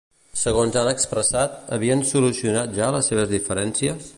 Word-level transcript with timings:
Segons 0.43 0.77
han 0.81 0.89
expressat, 0.91 1.59
havien 1.77 2.03
solucionat 2.15 2.75
ja 2.81 2.89
les 2.97 3.11
seves 3.13 3.31
diferències? 3.37 4.09